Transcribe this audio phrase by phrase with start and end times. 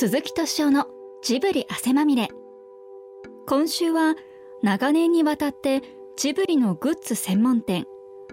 [0.00, 0.86] 鈴木敏夫の
[1.22, 2.28] ジブリ汗まみれ。
[3.46, 4.14] 今週は
[4.62, 5.82] 長年にわたって
[6.16, 7.84] ジブリのグッズ専門店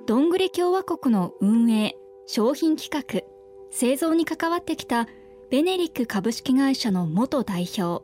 [0.06, 3.22] どんぐり共和国の運営商品企画
[3.70, 5.10] 製造に関わってきた
[5.50, 8.02] ベネリック株式会社の元代表。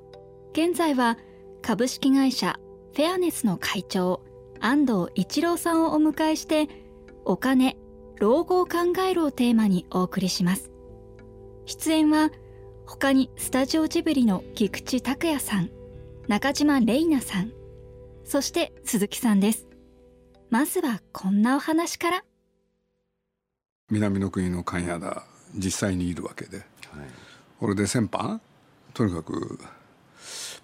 [0.51, 1.17] 現在は
[1.61, 2.59] 株式会社
[2.93, 4.19] フェアネスの会長
[4.59, 6.67] 安藤一郎さんをお迎えして
[7.23, 7.77] お金
[8.19, 10.69] 老後を考えるをテーマにお送りします。
[11.65, 12.29] 出演は
[12.85, 15.69] 他にスタジオジブリの菊池拓也さん
[16.27, 17.51] 中島玲奈さん
[18.25, 19.67] そして鈴木さんです。
[20.49, 22.23] まずはこんなお話から。
[23.89, 26.67] 南の国の関谷だ実際にいるわけで、はい、
[27.59, 28.39] これで先般
[28.93, 29.59] とにかく、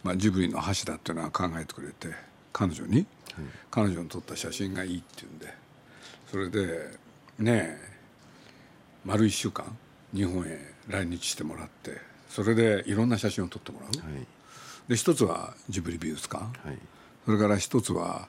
[0.04, 2.16] まあ、ジブリの橋だっていうのは考えてくれて
[2.54, 3.06] 彼女に、はい、
[3.70, 5.54] 彼女に撮った写真がいいっていうんで。
[6.32, 6.98] それで
[7.40, 7.78] ねえ
[9.04, 9.76] 丸1週間
[10.14, 14.26] 日本へ来日してもらってそれでいろんな写真を撮ってもらう、はい、
[14.88, 16.78] で一つはジブリ美術館、はい、
[17.26, 18.28] それから一つは、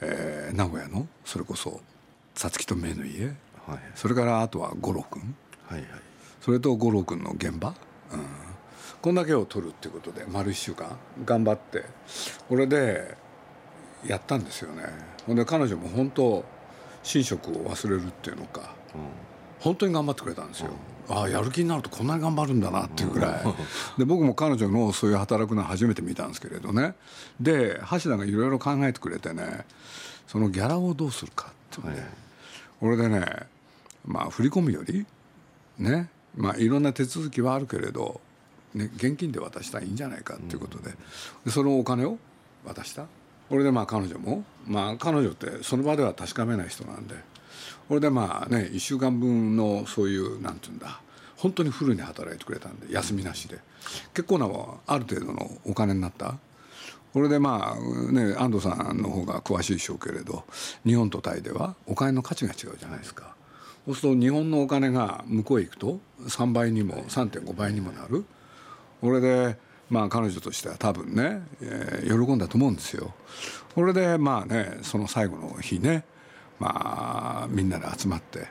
[0.00, 1.80] えー、名古屋のそれこそ
[2.34, 3.26] 皐月と目の家、
[3.66, 5.34] はい、それからあとは五郎君、
[5.68, 5.88] はいはい、
[6.40, 8.26] それと五郎君の現場、うん、
[9.02, 11.84] こんだけを撮るっていうことで丸1週間頑張って
[12.48, 13.16] これで
[14.06, 14.82] やったんですよね。
[15.26, 16.44] ほんで彼女も本当
[17.04, 19.00] 寝食を忘れるっていうのか、うん、
[19.60, 20.76] 本当に頑張ってくれたんですよ、うん、
[21.08, 23.54] ああやる気になるとこんなに頑張るんだなっていうぐらい、うん、
[23.98, 26.94] で僕も彼女のそういう働くのは初めて見たんですけれどね。
[27.40, 29.66] で橋田がいろいろ考えてくれてね
[30.26, 32.06] そのギャラをどうするかってね、はい、
[32.80, 33.26] これでね
[34.04, 35.04] まあ振り込むより
[35.78, 38.20] ねまあいろんな手続きはあるけれど、
[38.74, 40.94] ね、現金で渡したらいいんじゃないかっていうことで。
[41.44, 42.18] でそのお金を
[42.64, 43.06] 渡した。
[43.48, 47.16] これでまあ彼女も、まあ、彼女ってその場では確かめない人なんで
[47.92, 51.02] これでまあね1週間分のそういうなんていうんだ
[51.36, 53.58] 本当にフルに働いてくれたんで休みなしで。
[54.14, 54.46] 結構な
[54.86, 56.36] ある程度のお金になった。
[57.12, 60.44] これでまあね安藤さんの方が詳しいでしょうけれど
[60.86, 63.34] 日本とタイではお金の価値が違うじゃないですか。
[63.84, 68.24] そうすると日本のお金が向こうへ行くと3倍にも3.5倍にもなる。
[69.02, 69.58] これで
[69.90, 73.12] まあ彼女としては多分ね、えー、喜んだと思うんですよ。
[73.74, 76.04] これでまあねその最後の日ね
[76.62, 78.46] まあみんなで集まって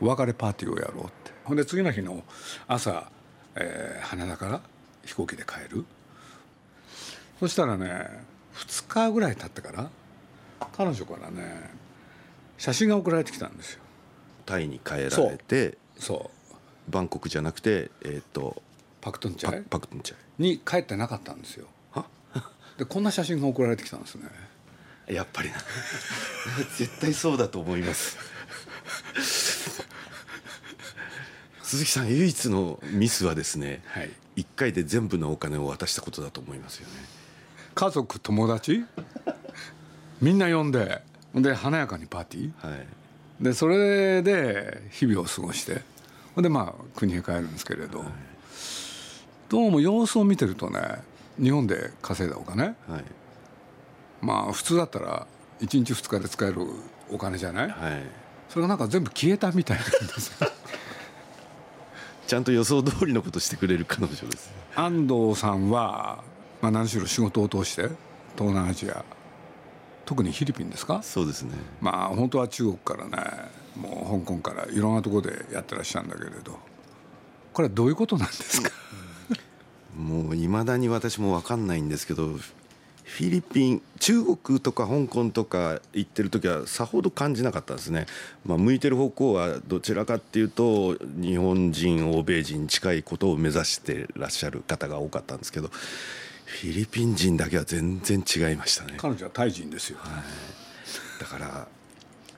[0.00, 1.30] お別れパーティーをやろうって。
[1.44, 2.22] ほんで次の日の
[2.66, 3.10] 朝、
[3.54, 4.60] えー、羽田から
[5.04, 5.84] 飛行機で帰る。
[7.38, 9.90] そしたらね2日ぐらい経ってから
[10.72, 11.70] 彼女からね
[12.56, 13.80] 写真が送られてきたんですよ。
[14.46, 16.30] タイに帰られてそ
[16.88, 16.90] う。
[16.90, 18.62] バンコクじゃなくてえっ、ー、と
[19.02, 21.66] パクトンチャイパクトンチャイに帰ってなかったんですよ。
[22.78, 24.24] でこんな写真が送られてきたんですね
[25.10, 25.56] やっぱりな。
[26.76, 28.18] 絶対そうだと思います。
[31.62, 36.94] 鈴木さん唯一のミスはですね、はい、1回で全部のお金を渡したことだと思いますよね。
[37.74, 38.84] 家族友達？
[40.20, 41.02] みんな呼んで。
[41.34, 42.86] で華やかにパーティー、はい、
[43.40, 45.82] でそれで日々を過ごして。
[46.36, 48.08] でまあ国へ帰るんですけれど、はい。
[49.48, 50.80] どうも様子を見てるとね
[51.40, 52.74] 日本で稼いだお金、はい、
[54.20, 55.26] まあ普通だったら
[55.60, 56.66] 1日2日で使える
[57.10, 58.02] お金じゃない、はい、
[58.48, 60.32] それがなんか全部消えたみたいなんです。
[62.26, 64.52] ちゃんと予想通りのことしてくれる彼女です。
[64.76, 66.22] 安藤さんは、
[66.62, 67.82] まあ、何しろ仕事を通して
[68.36, 69.04] 東南アジア
[70.04, 71.02] 特にフィリピンですか？
[71.02, 71.52] そうですね。
[71.80, 73.16] まあ本当は中国からね
[73.76, 76.58] もう香港からいろんなところでやってらっしゃるんだけれど。
[77.52, 78.70] これはどういうことなんですか、
[79.96, 88.06] もういまだに私も分かんないんですけどフィリピン中国とか香港とか行ってる時はさほど感じなかったですね、
[88.46, 98.94] まあ、向いてる方向はどちらかっていうと日本人欧米人に近いことを目指してらっしゃる方が多かったんですけどフィリピン人だけは全然違いましたね。
[98.96, 101.68] 彼女はタイ人ですよ、はい、だから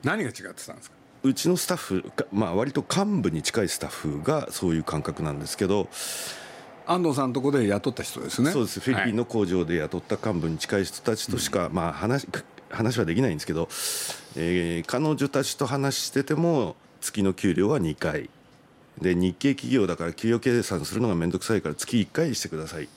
[0.03, 0.95] 何が違ってたんですか？
[1.23, 5.87] うちのスタッフ、まあ、割と幹部に近いスタッフがそういう感覚なんですけど
[6.85, 8.51] 安藤さんのところで雇った人ですね。
[8.51, 8.79] そうです。
[8.79, 12.27] フィリピンの工場で雇った幹部に近い人たちとしか、はい、まあ話
[12.69, 13.69] 話はできないんですけど、
[14.35, 18.29] えー、彼女たちと話してても月の給料は2回。
[19.01, 22.87] で日系企業だから給与計算するのが面倒くさいから月1回してください。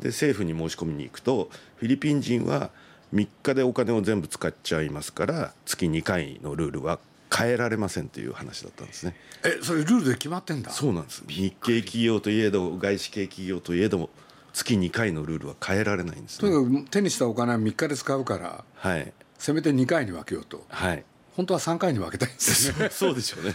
[0.00, 2.70] で政府に申し込みに行くとフィリピン人は
[3.14, 6.98] 3日でお金を全部使っちゃいますから月2回のルールは
[7.36, 9.16] 変えられませんという話だったんですね。
[9.44, 10.70] えそれルールで決まってんだ？
[10.70, 11.24] そうなんです。
[11.26, 14.10] 日系企業といえど外資系企業といえども
[14.52, 21.04] 月2回のルールは変えられないんです、ね、とにかく手にしたお金は3日で使うから、はい、せめて2回に分けようと、はい、
[21.36, 22.88] 本当は3回に分けたいんですね。
[22.94, 23.54] そうでしょうね。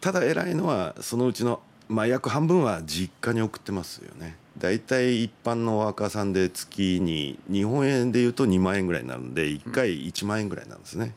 [0.00, 4.36] ただ偉いのはそのうちのまあ約半分は実家に送ってますよね。
[4.56, 11.14] 大体一般のワーカーさんで月に日本円でいうと2万円ぐらいになるんで1回1万円ぐらいなんですね、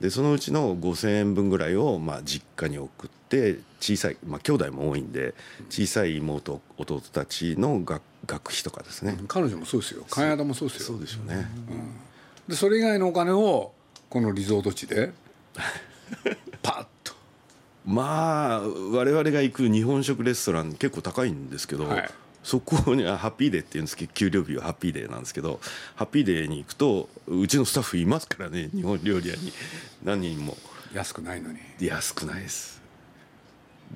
[0.00, 5.34] でそのうちの5,000円分ぐらいをまあ実家に送って小さいまあ兄弟も多いんで
[5.70, 10.04] 小さい妹弟たちの学学費とかですね、彼女もそうですよ。
[10.10, 10.86] 金田もそうですよ。
[10.86, 11.48] そうでしょうね、
[12.48, 13.72] でそれ以外のお金を
[14.10, 15.12] このリゾート地で
[16.62, 17.14] パッと。
[17.86, 22.10] まあ我々が行く日本食レストラン結構高いんですけど、はい
[22.42, 25.60] そこにはハッピーデーっていうんですけど給料日はハッピーデーなんですけど
[25.96, 29.52] ハッピーデーに行くとうちのスタッフいますからね日本料理屋に。
[30.04, 30.56] 何人も。
[30.94, 31.58] 安くないのに。
[31.80, 32.80] 安くないです。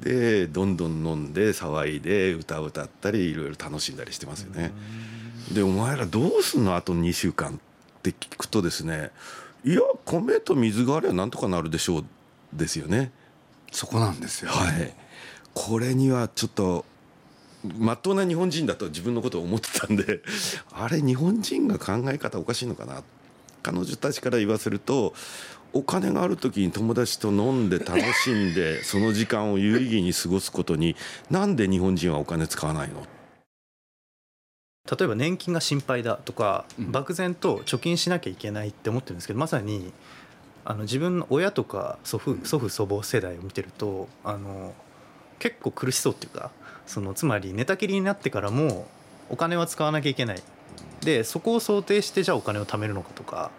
[0.00, 4.72] でどんどん飲んで騒いで歌を歌ったりいろいろ楽しんだりしてますよね。
[5.52, 6.76] でお前らどうすんの？
[6.76, 7.58] あと2週間っ
[8.02, 9.10] て聞くとですね
[9.64, 12.04] いや米と水があればなんとかなるでしょう
[12.52, 13.12] ですよね。
[13.70, 14.94] そこなんですよ、はい、
[15.54, 16.84] これにはちょっと
[17.78, 20.20] まっとうな日本人だと自分のことを思ってたんで
[20.72, 23.02] あれ日本人が考え方おかしいのかな？
[23.62, 25.14] 彼女たちから言わせると
[25.72, 30.96] お金がある時に友達と飲んで楽しんで その時間を有意義に過ごすことに
[31.30, 33.06] なんで日本人はお金使わないの？
[34.90, 36.90] 例えば年金が心配だとか、うん。
[36.90, 39.92] 漠然と貯金しなきゃいけないって思ってるんですけどまさに
[40.64, 44.74] あの自分の親とか祖父祖父祖母世代を見てるとあの
[45.38, 46.50] 結構苦しそうっていうか
[46.86, 48.86] そのつまり寝たきりになってからも
[49.28, 50.42] お金は使わなきゃいけない。
[51.00, 53.50] でそこを想定してじゃあお金を貯めるのかとか。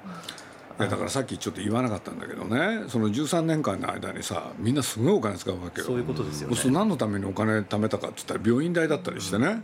[0.79, 2.85] いやだからさっきちょっと言わなかったんだけどね。
[2.87, 5.87] その13年間の間にさみんなすごいお金使うわけよ。
[5.87, 6.57] そういうことですよね。
[6.71, 9.61] 何のためにお金貯めたかって言ったら病院代だったりしてね、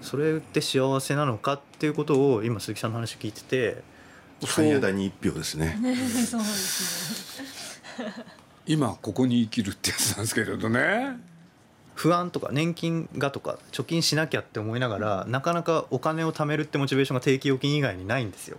[0.00, 3.82] それって幸せなのかっていうことを今鈴木さんの話を聞いてて。
[4.44, 5.78] 関谷田に一票ですね。
[6.26, 7.40] そうです
[8.00, 8.12] ね。
[8.66, 11.18] 今ここに生きるってやつなんですけれどね
[11.94, 18.56] 不安とか年金がとか貯金しなきゃって思いながらなかなかお金を貯めるってモチベーションが定期預金以外にないんですよ。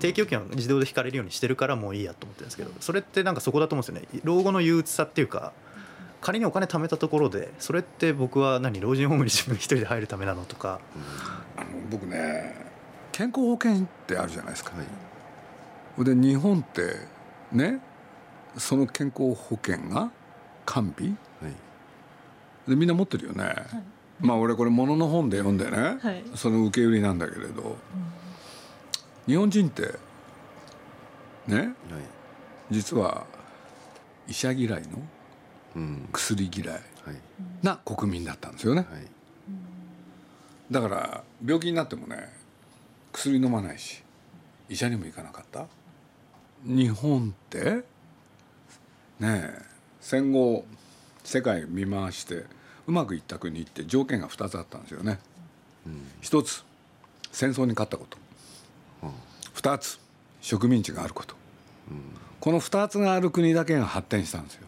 [0.00, 4.20] 定期預金は自動で引かれるようにしてるからもういいやと思ってるんですけどそれってなんかそこだと思うんですよね。
[4.24, 5.52] 老後の憂鬱さっていうか
[6.20, 10.80] 仮にお金貯めたところでそれって僕は何老人ホームに自分一人で入るためなのとか。
[11.56, 12.64] あの僕ね
[13.12, 14.86] 健康保険ってあるじゃないですか、はい
[16.02, 16.96] で日本って
[17.52, 17.78] ね
[18.58, 20.10] その健康保険が
[20.66, 21.18] 完備はい
[22.68, 23.54] でみんな持ってるよね、
[24.20, 26.24] まあ俺これものの本で読んでね、はい。
[26.34, 27.76] その受け売りなんだけれど、
[29.26, 29.82] 日本人って
[31.46, 31.74] ねはい。
[32.70, 33.26] 実は
[34.26, 34.88] 医者嫌いの
[35.76, 36.08] うん。
[36.12, 36.80] 薬嫌いはい。
[37.62, 38.80] な国民だったんですよね。
[38.80, 39.06] はい。
[40.70, 42.32] だから病気になってもね
[43.12, 44.02] 薬飲まないし
[44.70, 45.66] 医者にも行かなかった。
[46.64, 47.84] 日本って
[49.20, 49.62] ねえ
[50.00, 50.64] 戦後
[51.24, 52.44] 世界見回して
[52.86, 55.18] うまくいった国って条件が2つあったんですよね。
[56.20, 56.64] 一つ
[57.32, 58.18] 戦争に勝ったこと。
[59.52, 59.98] 二つ
[60.40, 61.34] 植民地があること。
[62.40, 64.66] この2つがある国だけが発展したんですよ。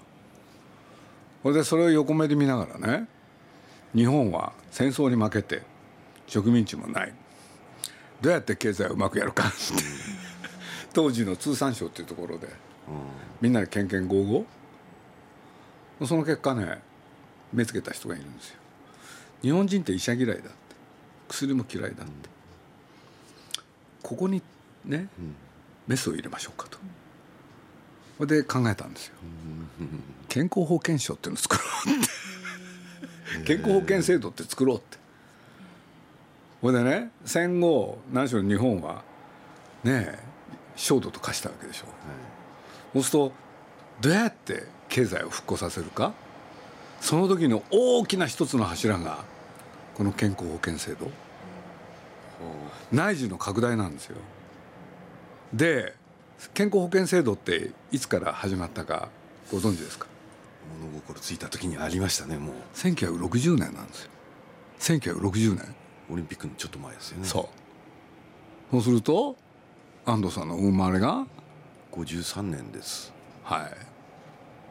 [1.42, 3.06] それでそれを横目で見ながらね
[3.94, 5.62] 日本は戦争に負けて
[6.26, 7.12] 植民地もない。
[8.20, 9.56] どうやって経済をうまくやるかって
[10.94, 12.48] 当時の通産省っていうところで
[13.42, 14.46] みんなでけんけんごうごう
[16.04, 16.82] その結果ね
[17.52, 18.56] 目つけた人がいるんですよ。
[19.42, 20.50] 日本人って医者嫌いだって。
[21.28, 22.28] 薬も嫌いだって
[24.02, 24.40] ここに
[24.84, 25.08] ね
[25.88, 26.78] メスを入れましょうかと。
[28.18, 29.14] それで考えたんですよ。
[30.28, 31.62] 健康保険証っていうのを作ろ
[31.92, 33.44] うって。
[33.44, 34.98] 健康保険制度って作ろうって。
[36.62, 39.02] ほいでね戦後何しろ日本は
[39.82, 40.18] ねえ
[40.76, 41.86] 焦土と化したわけでしょ、
[42.92, 43.32] そうすると
[44.00, 44.64] どうやって
[44.96, 46.14] 経済を復興させるか？
[47.02, 49.24] その時の大きな一つの柱が
[49.94, 51.10] この健康保険制度。
[52.90, 54.16] 内需の拡大なんですよ。
[55.52, 55.92] で
[56.54, 59.10] 健康保険制度っていつから始まったか
[59.52, 60.06] ご存知ですか？
[60.80, 62.54] 物心ついた時にありましたねもう。
[62.74, 64.10] 1960年なんですよ。
[64.78, 65.74] 1960年。
[66.10, 67.26] オリンピックのちょっと前ですよね。
[67.26, 67.50] そ
[68.72, 68.76] う。
[68.76, 69.36] そうすると
[70.06, 71.26] 安藤さんの生まれが
[71.92, 73.12] ？53年です。
[73.44, 73.95] はい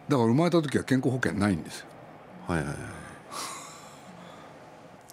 [0.07, 1.87] だから生まれた時は健康保険ないんですよ。
[2.47, 2.77] はいはいはい。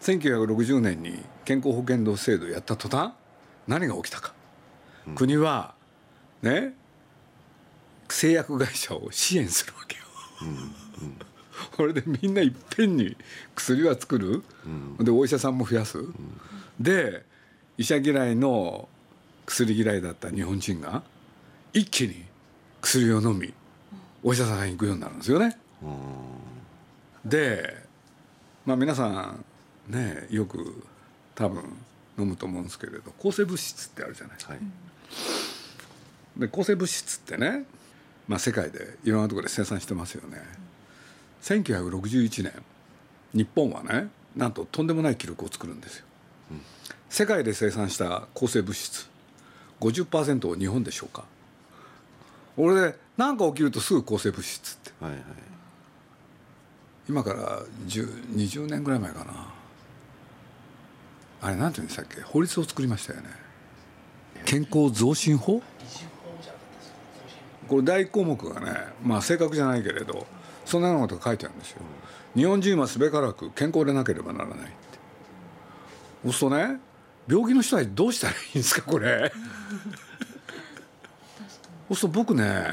[0.01, 3.13] 1960年に健康保険度制度やった途端
[3.69, 4.33] 何が起きたか、
[5.15, 5.75] 国は
[6.43, 6.75] ね
[8.09, 10.03] 製薬会社を支援するわけよ、
[11.77, 13.17] これでみんないっぺんに
[13.55, 14.43] 薬は作る、
[14.99, 15.99] でお医者さんも増やす、
[16.81, 17.25] で
[17.79, 18.89] 医者嫌いの
[19.47, 21.05] 薬嫌いだった日本人が
[21.73, 22.25] 一気に
[22.81, 23.55] 薬を飲み
[24.23, 25.59] お医者さんに行くようになるんですよね。
[27.25, 27.77] で
[28.65, 29.45] まあ皆さん
[29.89, 30.85] ねよく
[31.35, 31.63] 多分
[32.19, 34.37] 飲むと思うんですけれど抗生物質ってあるじゃない。
[34.45, 34.59] はい。
[36.41, 37.65] で抗生物質ってね、
[38.29, 40.39] まあ、世界でいろんなところで生産してますよね。
[41.43, 42.53] 1961年
[43.35, 46.05] 日本はねなんととんでもない記録を作るんですよ、
[47.11, 49.09] 世界で生産した抗生物質
[49.81, 51.25] 50%を日本でしょうか
[52.57, 54.93] 俺で何か起きるとすぐ抗生物質って。
[55.05, 55.23] はいはい。
[57.09, 59.49] 今から10 20年ぐらい前かな。
[61.41, 62.21] あれなんて言うんでしたっけ？
[62.21, 63.29] 法律を作りましたよね。
[64.45, 65.63] 健康増進法？
[67.69, 70.27] これ第一項目がねまあ正確じゃないけれど
[70.65, 71.81] そんなようなことが書いてあるんですよ。
[72.37, 74.67] 日本人はすべからく健康でなければならないって。
[76.25, 76.81] そうするとね
[77.29, 79.33] 病気の人はどうしたらいいんですかこれ
[81.93, 82.65] そうすると僕ね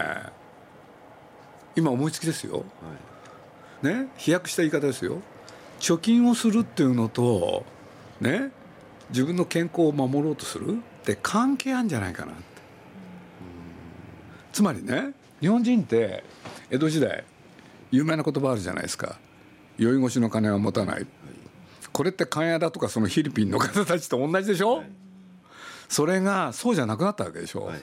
[1.76, 2.64] 今思いつきですよ。
[3.82, 4.08] ね？
[4.18, 5.22] 飛躍した言い方ですよ。
[5.80, 7.66] 貯金をするっていうのと
[8.22, 8.52] ね？
[9.10, 10.78] 自分の健康を守ろうとする。
[10.78, 12.44] って関係あるんじゃないかなって。
[14.54, 16.24] つまりね日本人って
[16.70, 17.24] 江戸時代
[17.92, 19.18] 有名な言葉あるじゃないですか。
[19.78, 21.06] 酔い越しの金は持たない。
[21.92, 24.84] これって関屋だとかそのフィリピンの方たちと同じでしょ、
[25.90, 27.80] それがそうじゃなくなったわけでしょ、はい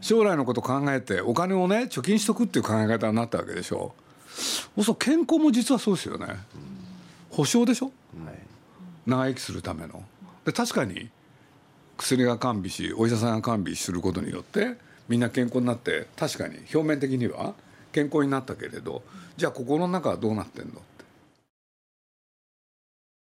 [0.00, 3.94] 将来のこと考えてお金をね貯金しとくっていう考え方になったわけでしょ。
[4.34, 6.26] そうそう健康も実はそうですよね。
[7.30, 7.86] 保証でしょ。
[7.86, 8.38] はい。
[9.06, 10.02] 長生きするための。
[10.44, 11.10] で確かに
[11.96, 14.76] 薬が完備しお医者さんが完備することによって
[15.08, 17.54] みんな健康になって確かに表面的には
[17.92, 19.02] 健康になったけれど
[19.36, 20.80] じゃあ心の中はどうなってんのって。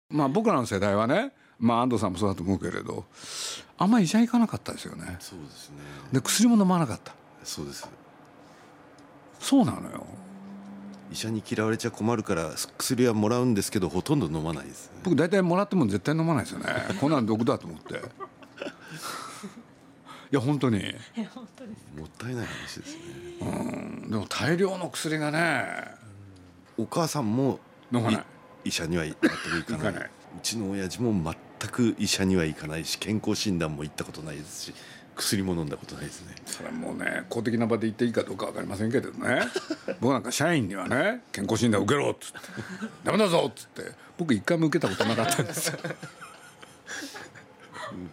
[0.10, 3.05] まあ僕らの世代はねまあ安藤さんもそうだと思うけれど
[3.77, 5.17] あんまり医者行かなかったですよね。
[5.19, 5.77] そうですね。
[6.12, 7.13] で薬も飲まなかった。
[7.43, 7.88] そうです。
[9.39, 10.05] そうなのよ。
[11.12, 14.88] 医者に嫌われちゃ困るから薬はもらうんですけどほとんど飲まないです。
[14.88, 16.65] ね僕大体もらっても絶対飲まないですよね。
[17.00, 17.95] こんなの毒だと思って。
[17.95, 18.00] い
[20.31, 20.79] や本当に。
[21.33, 22.00] 本当です。
[22.00, 23.01] もったいない話ですね。
[23.41, 24.10] うん。
[24.10, 26.03] でも大量の薬がね。
[26.77, 27.60] お母さんも
[27.91, 28.25] 飲まない。
[28.65, 29.63] 医者には全く行かない。
[29.65, 34.74] 行かないうちの親父も全く医者には行かないし健康診断も行ったことないですし
[35.16, 36.34] 薬も飲んだことないですね。
[36.46, 39.42] それはもうね公的な場で言っていいかどうか分かりませんけどね。
[40.02, 42.40] 僕なんか社員にはね健康診断受けろっつって
[43.06, 45.68] 「ダメだぞ」っつって僕一回も受けたことなかったんです。
[45.68, 45.78] よ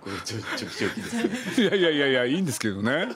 [0.00, 1.02] これちょちょちょきで
[1.54, 3.08] すいやいやいやいやいいんですけどね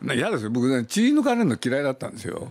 [0.00, 2.50] ね嫌ですよ僕ね血抜かれるの嫌いだったんですよ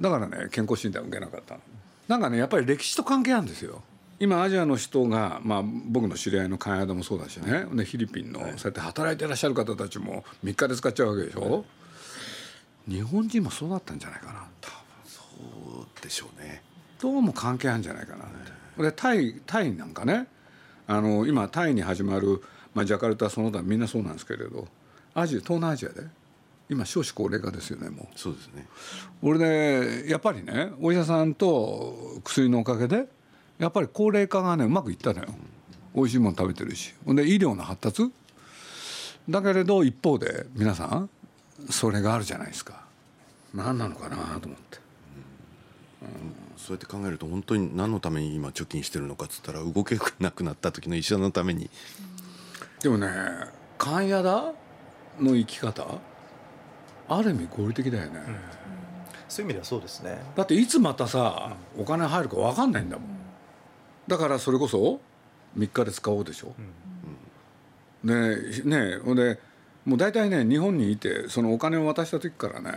[0.00, 1.60] だからね健康診断受けなかったの
[2.08, 3.82] なんかねやっぱり歴史と関係あるんですよ
[4.20, 7.64] 今アジアの人が、まあ、僕の知り合いのカナダもそうだしね。
[7.72, 11.64] でフィリピンの、そうやって働いてらっしゃる方たちも3日で使っちゃうわけでしょ、
[12.86, 14.46] 日本人もそうだったんじゃないかな。
[15.06, 15.22] そ
[15.82, 16.62] うでしょうね。
[17.00, 18.28] どうも関係あるんじゃないかなっ
[18.76, 18.82] て。
[18.82, 20.26] でタイタイなんかね。
[20.86, 22.42] あの今タイに始まる、
[22.74, 24.66] まあ、ジャカルタその他みんなそうなんですけれど
[25.14, 26.02] アジア東南アジアで
[26.68, 28.18] 今少子高齢化ですよねもう。
[28.18, 28.66] そうですね。
[29.22, 33.06] 俺ねやっぱりねお医者さんと薬のおかげで
[33.60, 35.28] やっぱり高齢化がねうまくいったのよ。
[35.94, 36.94] 美味しいもの食べてるし。
[37.04, 38.10] ほんで医療の発達？
[39.28, 41.10] だけれど一方で皆さん
[41.68, 42.84] それがあるじゃないですか。
[43.54, 44.80] 何なのかなと思って。
[46.56, 51.68] そうやって考えると本当に何のために今貯金してるのかっつったら動けなくなった時の医者のために。
[52.82, 53.08] でもね
[53.76, 54.52] 勘屋だ
[55.18, 55.86] の生き方
[57.08, 58.20] ある意味合理的だよね、
[59.28, 60.18] そういう意味ではそうですね。
[60.36, 63.08] だっていつまたさお金入るか分かんないんだもん
[64.10, 65.00] だからそれこそ
[65.56, 66.52] 3日で使おうでしょ、
[68.02, 69.38] ねねほんで
[69.84, 72.72] もう大体ね日本にいてそのお金を渡した時からね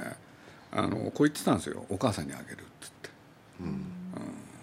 [0.72, 1.86] あのこう言ってたんですよ。
[1.90, 3.10] お母さんにあげるっつって、
[3.62, 3.86] うん。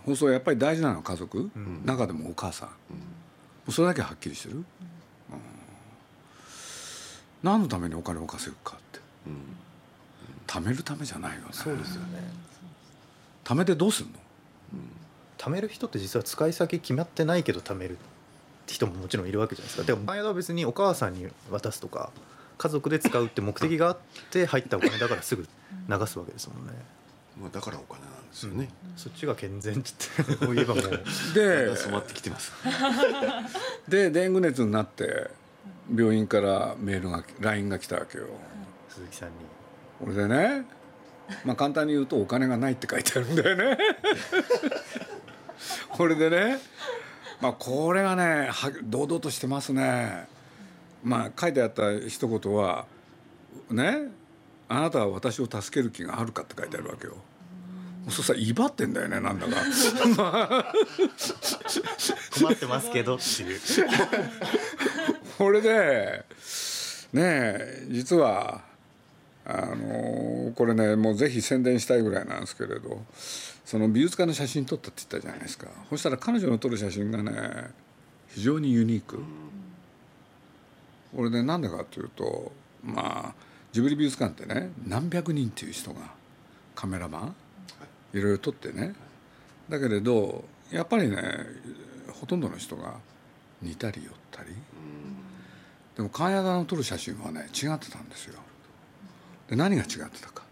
[0.07, 1.51] そうするとやっぱり大事なのは家族、
[1.85, 2.75] 中でもお母さん、も
[3.69, 4.65] うそれだけはっきりしてる、うん。
[7.45, 9.01] 何のためにお金を稼ぐかって、
[10.49, 11.47] 貯めるためじゃないよね。
[11.53, 12.23] そうですよね。
[13.45, 14.13] 貯めてどうすんの？
[15.41, 17.97] 貯める人って実は使い先決まってないけど貯めるっ
[18.67, 19.87] て人ももちろんいるわけじゃないですか。
[19.87, 22.11] でも前田は別にお母さんに渡すとか
[22.59, 23.99] 家族で使うって目的があっ
[24.31, 25.49] て入ったお金だからすぐ
[25.89, 26.73] 流すわけですもんね、
[27.41, 29.93] まあだからお金なんですよね、そっちが健全って
[30.43, 31.35] 言 えばもう。
[31.35, 32.53] で染まってきてます。
[33.89, 35.31] でデング熱になって
[35.97, 38.27] 病院からメールが LINE が来たわけよ。
[38.91, 39.35] 鈴木さんに。
[40.01, 40.67] これでね
[41.45, 43.79] まあ簡単に言うとお金がないって書いてあるんだよね
[45.91, 46.59] これでね
[47.41, 50.29] まあこれがねは堂々としてますね。
[51.03, 52.87] まあ書いてあった一言は
[53.71, 54.09] ね
[54.69, 57.17] あなたは私を助ける気があるかって書いてあるわけよ。
[58.09, 59.55] そうさ威張ってんだよねなんだか。
[62.39, 63.17] 困ってますけど。
[63.17, 63.61] っていう
[65.39, 66.25] これで
[67.13, 68.63] ねえ実は
[69.45, 73.03] あのこれねもうぜひ宣伝したいぐらいなんですけれど
[73.71, 75.69] その美術館の写真撮ったって言ったじゃないですか。
[75.89, 77.71] そしたら彼女の撮る写真がね
[78.27, 79.21] 非常にユニーク。
[81.15, 82.51] 俺ねなんでかっていうと
[82.83, 83.35] まあ
[83.71, 86.01] ジブリ美術館ってね何百人っていう人が
[86.75, 87.35] カメラマン
[88.13, 88.93] いろいろ撮ってね。
[89.69, 91.23] だけれどやっぱりね
[92.11, 92.95] ほとんどの人が
[93.63, 94.49] 似たり寄ったり。
[95.97, 98.41] でも関谷田の撮る写真はね違ってたんですよ。
[99.49, 100.43] で何が違ってたか。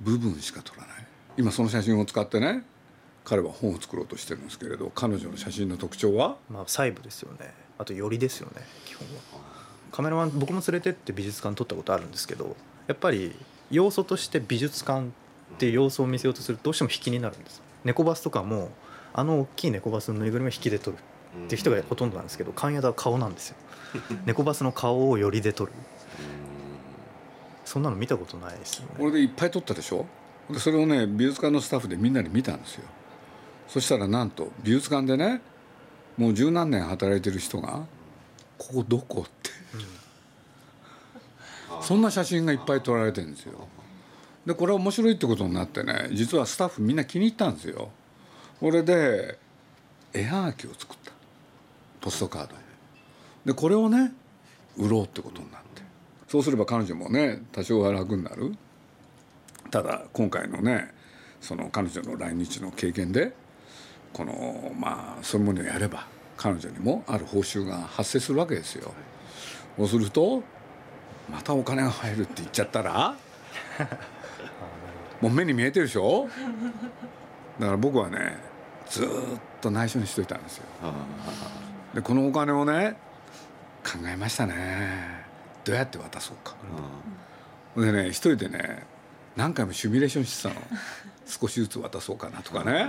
[0.00, 1.06] 部分しか撮らない。
[1.36, 2.62] 今その写真を使ってね
[3.24, 6.36] 彼は本を作ろうとしてるんですけれど彼女の写真の特徴は？
[6.48, 7.52] まあ細部ですよね。
[7.78, 9.22] あとよりですよね基本は。
[9.92, 13.34] カメラマン僕も連れてって美術館撮ったことあるんですけどやっぱり
[13.70, 15.10] 要素として美術館っ
[15.58, 17.60] ていう要素を見せようとするとどうしても引きになるんです。
[17.84, 18.70] 猫バスとかも
[19.12, 23.56] あの大きい猫バスのぬいぐるみを引きで撮るっていう人がほとんどなんですけど関谷田は顔なんですよ。
[24.26, 25.72] 猫バスの顔をよりで撮る。
[27.64, 28.94] そんなの見たことないですよね。
[28.98, 30.06] これでいっぱい撮ったでしょ？
[30.50, 32.84] でそれをね美術館のスタッフでみんなに見たんですよ。
[33.68, 35.40] そしたらなんと美術館でね
[36.16, 37.84] もう十何年働いてる人が
[38.58, 39.50] 「ここどこ?」って、
[41.82, 43.68] そんな写真がいっぱい撮られてるんですよ。
[44.46, 47.90] でこれ面白いってことになってね実はスタッフみんな気に入ったんですよ。
[48.60, 49.38] これで
[50.12, 51.12] 絵はがきを作った。
[52.00, 52.54] ポストカード
[53.44, 54.12] でこれをね
[54.76, 55.82] 売ろうってことになって。
[56.28, 58.54] そうすれば彼女もね多少は楽になる
[59.70, 60.92] ただ今回のね
[61.40, 63.32] その彼女の来日の経験で
[64.12, 66.06] このまあそういうものをやれば
[66.36, 68.92] 彼女にもある報酬が発生するわけですよ。
[69.76, 70.42] そうすると
[71.30, 73.14] またお金が入るって言っちゃったら
[75.20, 76.28] もう目に見えてるでしょ？
[77.58, 78.36] だから僕はね
[78.88, 79.08] ずっ
[79.60, 80.64] と内緒にしといたんですよ。
[81.94, 82.96] でこのお金をね
[83.84, 85.24] 考えましたね
[85.64, 86.54] どうやって渡そうか。
[87.76, 88.84] でね一人でね
[89.36, 90.60] 何回もシミュレーションしてたの。
[91.26, 92.88] 少しずつ渡そうかなとかね。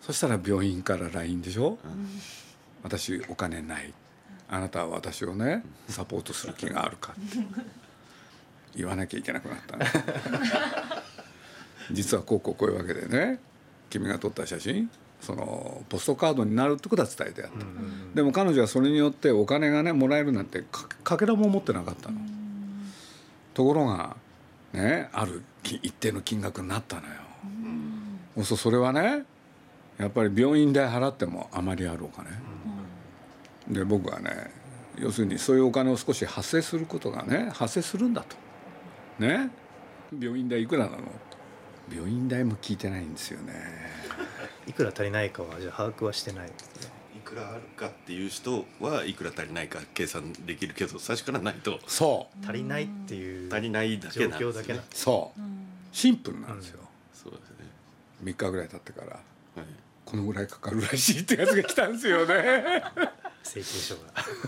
[0.00, 1.78] そしたら病院から LINE でしょ。
[2.82, 3.92] 私お金ない。
[4.48, 7.12] あなたは私をねサポートする気があるか。
[7.12, 7.38] って
[8.76, 9.86] 言わなきゃいけなくなったね。
[11.92, 13.38] 実はこうこうこういうわけでね
[13.90, 14.90] 君が撮った写真
[15.20, 17.58] そのポストカードになるってことは伝えてやった、
[18.14, 22.18] でも彼女はそれによってお金がねもらえるなんてかかけらも持ってなかったの、
[23.54, 24.16] ところが
[24.76, 27.14] ねあるき一定の金額になったのよ、
[28.36, 29.24] そうするとそれはね
[29.98, 32.30] やっぱり病院代払ってもあまりあるお金、
[33.68, 34.50] で僕はね
[34.98, 38.36] 要するにそういうお金を少し発生することがね発生するんだと。
[39.18, 39.50] ね。
[40.18, 40.98] 病院代いくらなの？
[41.92, 43.52] 病院代も聞いてないんですよね。
[44.66, 46.95] いくら足りないかはじゃあ把握はしてないですねい
[47.26, 52.44] くらあるかっていう人はいくら足りないか計算できるけど最初からないとそう。
[52.44, 54.50] 足りないっていう足りないだ状けなんですね。
[54.50, 55.02] 況だけなんです。
[55.02, 55.40] そう。
[55.92, 56.80] シンプルなんですよ、
[57.12, 57.56] そうですね。
[58.22, 59.20] 3日ぐらい経ってからはい。
[60.04, 62.82] このぐらいかかるらしいってやつが来たんですよね。
[63.42, 64.02] 請求書が。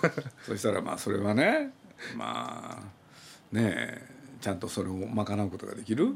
[0.47, 1.73] そしたらまあそれはね
[2.17, 4.09] まあねえ
[4.41, 6.14] ちゃんとそれを賄うことができる。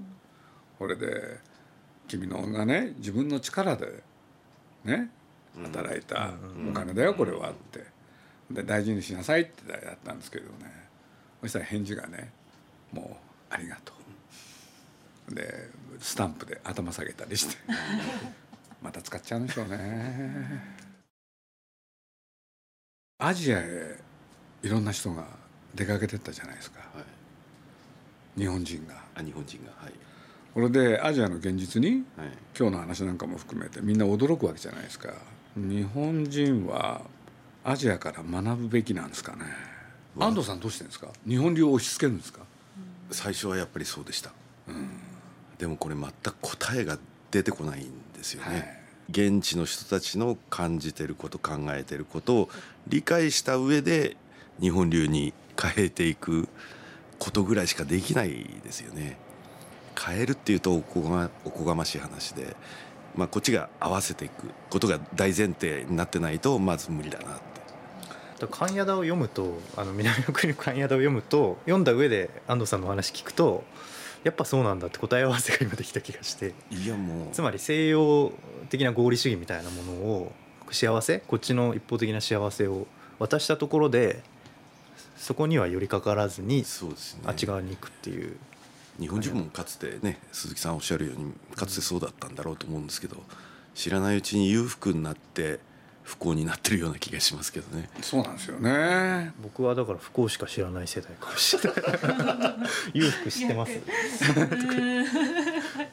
[0.78, 1.38] これで
[2.06, 4.02] 君のがね自分の力で
[4.84, 5.10] ね
[5.60, 6.32] 働いた。
[6.68, 7.84] お金だよこれはって。
[8.50, 10.72] で大事にしなさいってやったんですけどね。
[11.40, 12.32] そしたら返事がね
[12.92, 13.18] も
[13.50, 13.92] うありがと
[15.30, 15.34] う。
[15.34, 15.68] で
[16.00, 17.56] スタンプで頭下げたりして。
[18.82, 20.82] また使っちゃうんでしょうね。
[23.18, 23.98] アジアへ
[24.62, 25.24] いろんな人が
[25.74, 26.80] 出かけてったじゃないですか。
[26.80, 27.02] は
[28.36, 28.40] い。
[28.40, 28.94] 日本人が。
[29.14, 29.70] あ日本人が。
[29.76, 29.92] はい。
[30.54, 32.28] これでアジアの現実にはい。
[32.58, 35.14] 今日の話なんかも含めてみんな驚くわけじゃないですか
[35.56, 37.02] 日本人は
[37.64, 39.42] アジアから学ぶべきなんですかね。
[40.18, 41.08] 安藤さんどうしてるんですか？
[41.26, 42.40] 日本流を押し付けるんですか？
[43.10, 44.32] 最初はやっぱりそうでした、
[45.58, 46.98] でもこれ全く答えが
[47.30, 48.78] 出てこないんですよね、はい。
[49.10, 52.48] 現地の人たちの感じてること考えてることを
[52.88, 54.16] 理解した上で
[54.60, 56.48] 日本流に変えていく
[57.18, 58.30] ことぐらいしかできない
[58.64, 59.18] ですよね。
[60.02, 62.56] 変えるっていうとおこがおこがましい話で、
[63.14, 67.42] まあ、こっちが合わせていくことが大前提になってないとまず無理だなって。
[68.40, 73.64] だから関谷田を読むとあの南の国の関谷田を読むと読んだ上で安藤さんのお話聞くと
[74.24, 76.54] やっぱそうなんだって答え合わせが今できた気がして。
[76.70, 77.28] いやもう。
[77.32, 78.32] つまり西洋
[78.70, 80.32] 的な合理主義みたいなものを
[80.70, 81.18] 幸せ？
[81.26, 82.86] こっちの一方的な幸せを
[83.18, 84.22] 渡したところで
[85.16, 86.64] そこには寄りかからずにね。
[87.26, 88.36] あっち側に行くっていう
[88.98, 93.16] 日本人もかつてね鈴木さんおっしゃるようにかつてそうだったんだろうと思うんですけど
[93.74, 95.60] 知らないうちに裕福になって
[96.02, 97.88] 不幸になってるような気がしますけどね。
[98.02, 99.32] そうなんですよね。
[99.40, 102.54] 僕はだから不幸しか知らない世代かもしれない。
[102.92, 103.72] 裕福知ってます。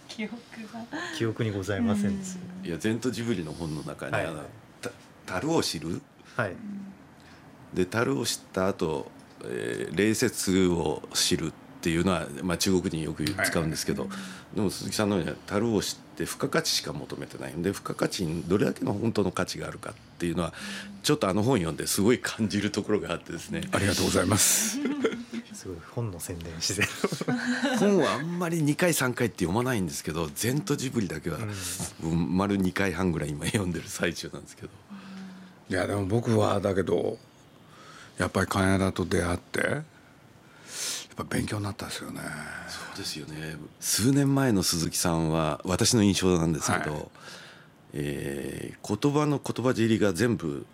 [0.07, 0.33] 記憶
[0.73, 2.39] が記憶にございませんです。
[2.63, 4.25] いやゼントジブリの本の中に、はい。
[4.25, 4.43] あの
[4.81, 4.89] た
[5.25, 6.01] 樽を知る。
[6.35, 6.55] はい。
[7.73, 9.11] で樽を知った後、
[9.43, 14.09] えー礼節を知るっていうのは、まあ、中国人よく使うんですけど、
[14.53, 17.53] でも鈴木さんのように樽を知って付加価値しか求めてない。
[17.53, 20.53] んで付加価値にどれだけの本当の価値があるかっていうのは
[21.03, 23.61] ちょっとあの本読んですごい感じるところがあってですね。
[23.71, 24.77] ありがとうございます。
[25.55, 26.87] すごい本の宣伝自然
[27.79, 31.37] 本はあんまり2回3回って読まないんですけどゼントジブリだけは、
[32.03, 32.37] うん。
[32.37, 34.69] 丸2回半ぐらい今読んでる最中なんですけど。
[35.69, 37.17] いやでも僕はだけど
[38.17, 39.81] やっぱり金田と出会って
[41.19, 42.21] ぱ勉強になったですよね。
[42.67, 43.55] そうですよね。
[43.79, 47.07] 数年前の鈴木さんは私の印象なんですけど、はい。
[47.93, 50.65] えー言葉の言葉尻が全部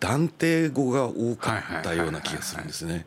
[0.00, 3.06] 断定語が多かったような気がするんですね。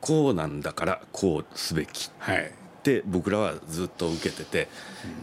[0.00, 2.10] こうなんだからこうすべき。
[2.18, 2.52] はい。
[2.80, 4.68] って僕らはずっと受けてて、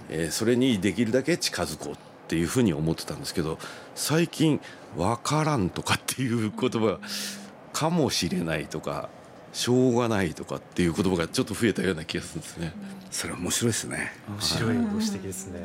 [0.09, 1.95] えーそれにできるだけ近づこうっ
[2.27, 3.57] ていうふうに思ってたんですけど
[3.95, 4.59] 最近
[4.97, 6.99] 「わからん」とかっていう言葉
[7.73, 9.09] 「かもしれない」とか
[9.53, 12.73] 「しょうがない」とかっていう言葉がちょっと増えたような気がするんですね。
[13.11, 14.13] それ面白いですね。
[14.27, 15.61] 面白いご指摘ですね。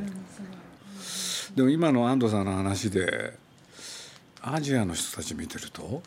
[1.55, 3.37] でも今の安藤さんの話で
[4.41, 6.03] アジアの人たち見てると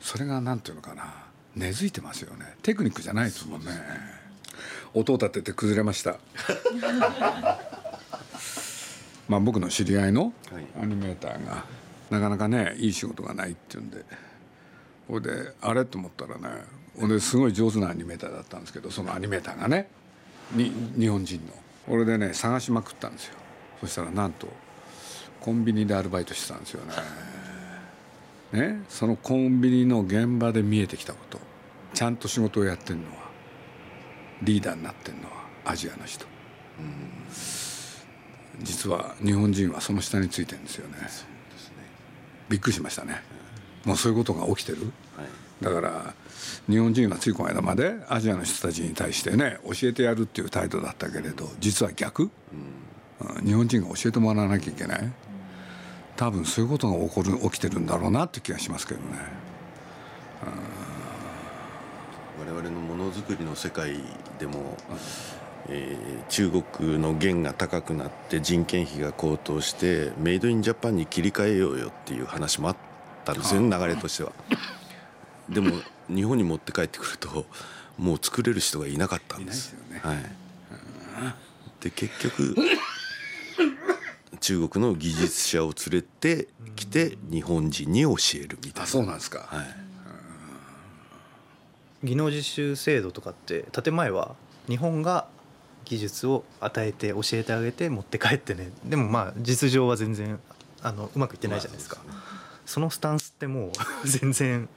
[0.00, 2.56] それが何ていうのかな根付いてますよね。
[2.62, 3.70] テクニックじゃないですもんね。
[4.94, 6.18] 音を立てて崩れました。
[9.28, 10.66] まあ僕の知り合いのはい。
[10.82, 11.64] アニメーターが
[12.10, 14.04] なかなかねいい仕事がないっていうんで。
[15.08, 16.64] ほいであれと思ったらね
[16.98, 19.88] ほんですごい上手なアニメーターだったんですけどそのアニメーターがね
[20.52, 21.52] に日本人の。
[21.88, 23.36] 俺でね探しまくったんですよ。
[23.80, 24.48] そしたらなんと
[25.40, 26.92] コンビニでアルバイトしてたんですよね。
[28.52, 31.38] ねそのコンビニの現場で見えてきたこと。
[31.94, 33.30] ちゃんと仕事をやってるのは
[34.42, 36.26] リーダーになってるのはアジアの人。
[38.62, 40.96] 実は日本人はその下についてるんですよね。
[42.48, 43.22] びっくりしましたね。
[43.84, 44.78] もうそういうことが起きてる。
[44.78, 45.05] はい
[45.60, 46.14] だから
[46.68, 52.86] 日本人はついこの間までアジアの人たちに対してね教えてやるっていう態度だったけれど実は逆、うん。
[53.46, 55.12] 日本人が教えてもらわなきゃいけない。
[56.16, 59.06] 多分そういうことが起こる起きてるんだろうなって気がしますけどね。
[62.38, 63.98] 我々のものづくりの世界
[64.38, 64.76] でも、
[65.68, 72.76] えー中国の元が高くなって人件費が高騰してメイドインジャパンに切り替えようよっていう話もあっ
[73.24, 74.32] たんですよね流れとしては。
[75.48, 75.72] でも
[76.08, 77.46] 日本に持って帰ってくると
[77.98, 79.74] もう作れる人がいなかったんです。
[79.74, 80.00] いですよね。
[80.02, 80.24] はい、
[81.80, 82.56] で結局
[84.40, 88.86] 中国の技術者を連れてきて日本人に教えるみたいあな。
[88.86, 89.76] そうなんですか、はい。
[92.04, 94.36] 技能実習制度とかって建前は
[94.68, 95.26] 日本が
[95.84, 98.70] 技術を与えて教えてあげて持って帰ってね。
[98.84, 100.38] でもまあ実情は全然
[100.82, 101.98] あのうまくいってないじゃないですか、
[102.66, 103.72] そのスタンスっても
[104.04, 104.68] う全然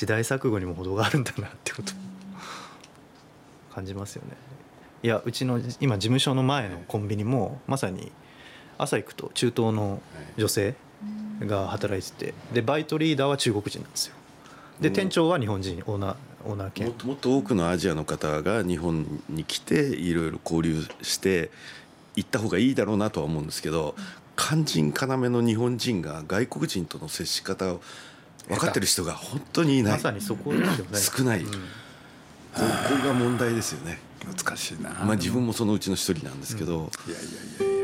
[0.00, 1.92] 時代錯誤にも程があるんだなってこと。
[3.74, 4.34] 感じますよね。
[5.02, 8.10] いやうちの今事務所の前のコンビニもまさに
[8.78, 10.00] 朝行くと中東の
[10.38, 10.74] 女性
[11.40, 14.14] が働いててでバイトリーダーは中国人なんですよ。
[14.80, 21.50] で店長は日本人オーナーオーナーも兼っともっと多くのアジアの方が日本に来ていろいろ交流して
[22.16, 23.94] 行った方がいいだろうなとは思うんですけど
[24.34, 27.82] 肝心要の日本人が外国人との接し方を
[28.48, 29.92] 分かってる人が本当にいない。
[29.94, 30.98] まさにそこですよね。
[30.98, 31.42] 少ない。
[31.42, 31.50] うん。
[31.50, 31.58] こ
[32.52, 34.00] こが問題ですよね。
[34.26, 34.90] 難しいな。
[34.90, 37.80] まあ自分もそのうちの一人なんですけど、いやいやいやいや。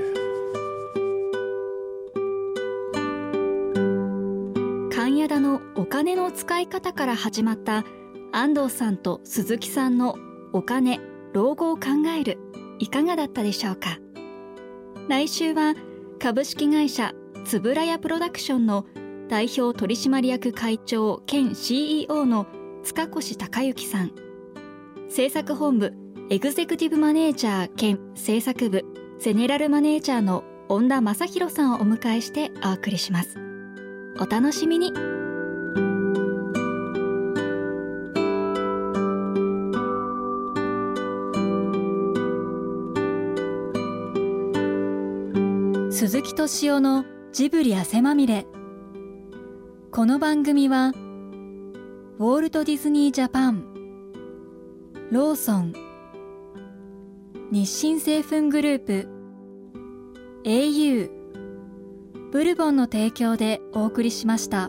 [4.90, 7.84] 関谷田のお金の使い方から始まった
[8.32, 10.16] 安藤さんと鈴木さんの
[10.52, 11.00] お金
[11.32, 11.88] 老後を考
[12.18, 12.38] える。
[12.78, 13.98] いかがだったでしょうか。
[15.08, 15.74] 来週は
[16.20, 17.12] 株式会社
[17.44, 18.84] つぶらやプロダクションの
[19.28, 22.46] 代表取締役会長兼 CEO の
[22.84, 24.12] 塚越隆之さん。
[25.08, 25.92] 制作本部
[26.30, 28.84] エグゼクティブマネージャー兼制作部
[29.18, 33.38] ゼネラルマネージャーの恩田正弘さんをお迎えしてお送りします。
[34.18, 34.92] お楽しみに。
[45.90, 48.46] 鈴木敏夫のジブリ汗まみれ。
[49.96, 53.64] この番組はウォールト・ディズニー・ジャパン
[55.10, 55.72] ローソン
[57.50, 59.08] 日清製粉グループ
[60.44, 61.10] au
[62.30, 64.68] ブルボンの提供でお送りしました。